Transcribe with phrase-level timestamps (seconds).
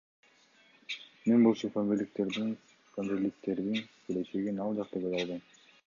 [1.31, 3.77] Мен болсо, памирликтердин
[4.09, 5.47] келечегин ал жакта көрө албайм.